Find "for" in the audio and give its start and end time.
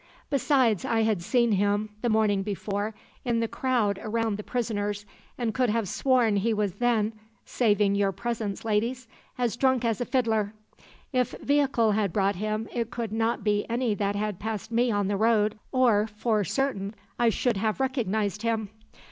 16.07-16.43